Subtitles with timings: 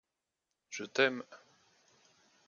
[0.71, 1.21] Je t'aime.